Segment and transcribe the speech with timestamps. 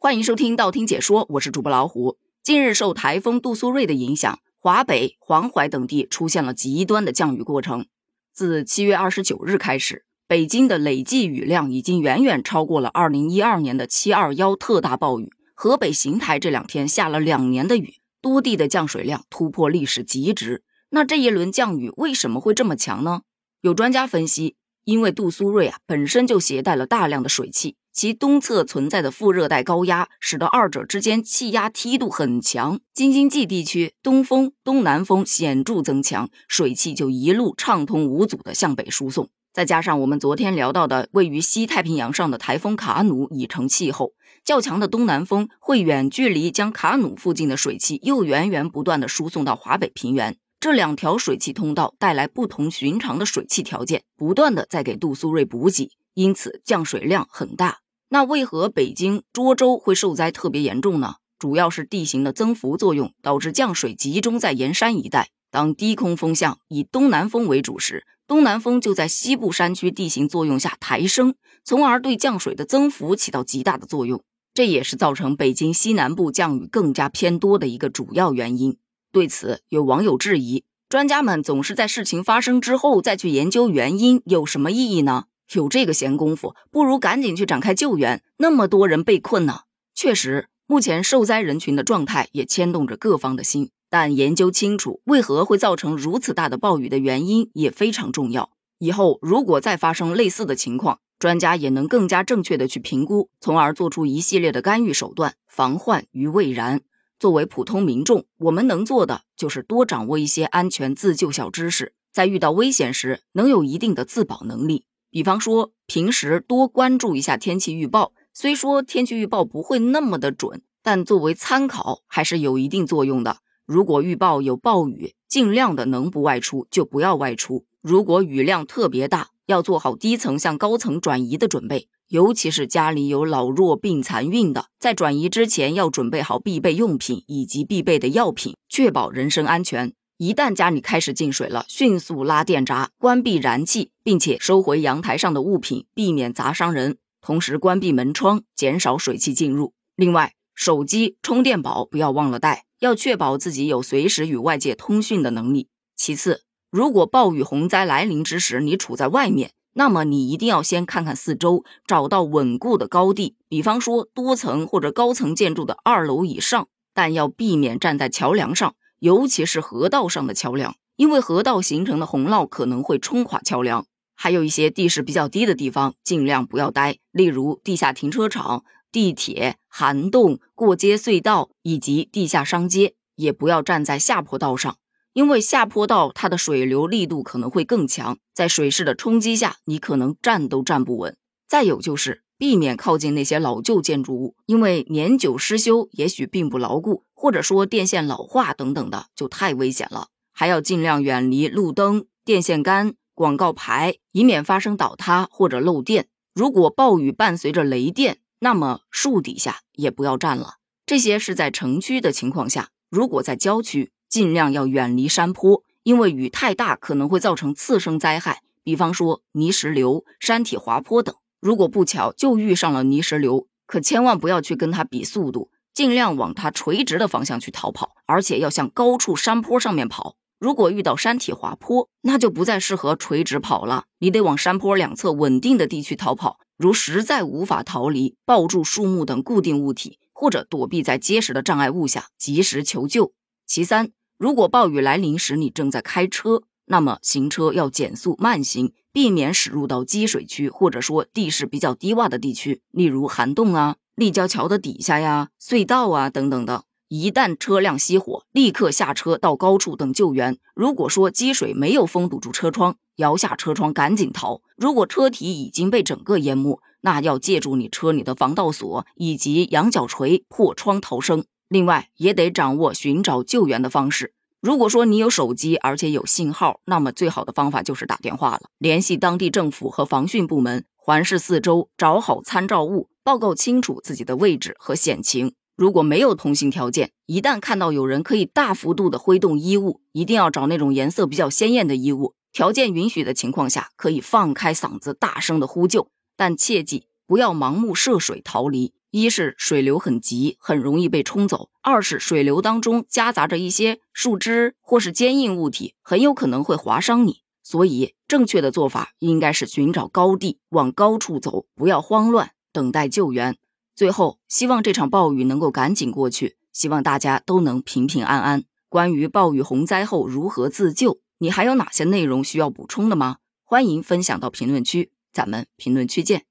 [0.00, 2.18] 欢迎收听道听解说，我是主播老虎。
[2.44, 7.84] 近日受台风杜苏芮的影响，华北、黄淮等地出现了极端的降雨过程。
[8.32, 15.32] 自七月二十九日开始，北京的累计雨量已经远远超过了二零一二年的七二幺特大暴雨。
[15.52, 20.62] 河北邢台这两天下了两年的雨，多地的降水量突破历史极值。
[20.90, 23.22] 那这一轮降雨为什么会这么强呢？
[23.62, 24.54] 有专家分析，
[24.88, 27.76] 因为杜苏芮啊本身就携带了大量的水汽。
[27.92, 32.80] 其东侧存在的副热带高压，使得二者之间气压梯度很强。
[32.94, 39.28] 京津冀地区东风、东南风显著增强，水汽就一路畅通无阻地向北输送。
[39.52, 50.38] 再加上我们昨天聊到的位于西太平洋上的台风卡努已成气候，较强的东南风会远距离将卡努附近的水汽又源源不断地输送到华北平原。
[50.60, 57.78] 这两条水汽通道带来不同寻常的水汽条件，不断的在给杜苏芮补给，因此降水量很大。
[58.08, 61.16] 那为何北京、涿州会受灾特别严重呢？
[61.38, 65.28] 主要是地形的增幅作用导致降水集中在盐山一带。
[65.52, 74.20] 当低空风向以东南风为主时，东南风就在西部山区地形作用下抬升，从而对降水的增幅起到极大的作用。
[74.52, 78.76] 这也是造成北京西南部降雨更加偏多的一个主要原因。
[79.10, 85.24] 对此，有网友质疑：专家们总是在事情发生之后再去研究原因，有什么意义呢？
[85.54, 88.22] 有这个闲工夫，不如赶紧去展开救援。
[88.36, 89.60] 那么多人被困呢，
[89.94, 93.70] 确实，目前受灾人群的状态也牵动着各方的心。
[93.90, 98.50] 但研究清楚为何会造成如此大的暴雨的原因也非常重要。
[98.78, 106.82] 以后如果再发生类似的情况，专家也能更加正确的去评估，从而做出一系列的干预手段，防患于未然。
[107.18, 114.84] 作为普通民众，我们能做的就是多掌握一些安全自救小知识，在遇到危险时能有一定的自保能力。
[115.10, 118.12] 比方说，平时多关注一下天气预报。
[118.32, 123.38] 虽说天气预报不会那么的准，但作为参考还是有一定作用的。
[123.66, 127.64] 如果预报有暴雨，尽量的能不外出就不要外出。
[127.82, 131.88] 如果雨量特别大，要做好低层向高层转移的准备。
[132.08, 139.92] 尤其是家里有老弱病残孕的，在转移之前要准备好必备用品以及必备的药品，确保人身安全。
[140.16, 146.96] 一旦家里开始进水了，迅速拉电闸，关闭燃气，并且收回阳台上的物品，避免砸伤人。
[147.20, 149.74] 同时关闭门窗，减少水汽进入。
[149.94, 155.68] 另外，手机充电宝不要忘了带，要确保自己有随时与外界通讯的能力。
[155.94, 168.74] 其次，如果暴雨洪灾来临之时，你处在外面，那么你一定要先看看四周，找到稳固的高地，比方说多层或者高层建筑的二楼以上，但要避免站在桥梁上。
[168.98, 173.86] 尤其是河道上的桥梁，因为河道形成的洪涝可能会冲垮桥梁。
[174.16, 184.76] 还有一些地势比较低的地方，尽量不要待，例如地下停车场、地铁、涵洞、过街隧道以及地下商街，也不要站在下坡道上，
[185.18, 191.16] 因为下坡道它的水流力度可能会更强，在水势的冲击下，你可能站都站不稳。
[191.48, 197.02] 再有就是避免靠近那些老旧建筑物，因为年久失修，也许并不牢固。
[197.16, 206.06] 或者说电线老化等等的就太危险了，还要尽量远离路灯、电线杆、广告牌，以免发生倒塌或者漏电。
[206.32, 210.58] 如果暴雨伴随着雷电，那么树底下也不要站了。
[210.86, 221.14] 这些是在城区的情况下，如果在郊区，尽量要远离山坡，因为雨太大可能会造成次生灾害，比方说泥石流、山体滑坡等。
[221.40, 225.50] 如果不巧就遇上了泥石流，可千万不要去跟它比速度。
[225.74, 230.16] 尽量往它垂直的方向去逃跑，而且要向高处山坡上面跑。
[230.40, 236.40] 如果遇到山体滑坡，那就不再适合垂直跑了，你得往山坡两侧稳定的地区逃跑。
[236.56, 243.12] 如实在无法逃离，抱住树木等固定物体，或者躲避在结实的障碍物下，及时求救。
[243.46, 253.76] 其三，如果暴雨来临时你正在开车，那么行车要减速慢行，避免驶入到积水区，或者说地势比较低洼的地区，例如涵洞啊。
[253.94, 260.36] 立交桥的底下呀、隧道啊等等的，一旦车辆熄火，立刻下车到高处等救援。
[260.54, 264.40] 如果说积水没有封堵住车窗，摇下车窗赶紧逃。
[264.56, 271.24] 如果车体已经被整个淹没，那要借助你车里的防盗锁以及羊角锤破窗逃生。
[271.48, 274.12] 另外，也得掌握寻找救援的方式。
[274.40, 282.88] 如果说你有手机而且有信号，那么最好的方法就是打电话了，联系当地政府和防汛部门，环视四周，找好参照物。
[283.02, 285.32] 报告清楚自己的位置和险情。
[285.56, 292.14] 如果没有通信条件，一旦看到有人可以大幅度的挥动衣物，一定要找那种颜色比较鲜艳的衣物。
[292.30, 298.74] 条件允许的情况下，可以放开嗓子大声的呼救，但切记不要盲目涉水逃离。
[298.90, 307.22] 一是水流很急，很容易被冲走；二是水流当中夹杂着一些树枝或是坚硬物体，很有可能会划伤你。
[307.42, 313.36] 所以，正确的做法应该是寻找高地，往高处走，不要慌乱，等待救援。
[313.74, 318.44] 最后，希望这场暴雨能够赶紧过去，希望大家都能平平安安。
[318.68, 323.18] 关于暴雨洪灾后如何自救，你还有哪些内容需要补充的吗？
[323.44, 326.27] 欢迎分享到评论区，咱们评论区见。